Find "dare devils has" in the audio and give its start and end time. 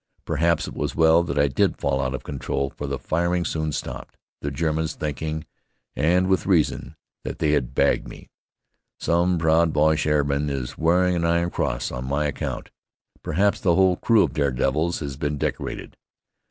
14.33-15.17